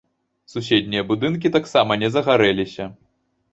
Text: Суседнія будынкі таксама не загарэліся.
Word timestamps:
Суседнія 0.53 1.03
будынкі 1.11 1.53
таксама 1.57 1.99
не 2.07 2.11
загарэліся. 2.19 2.91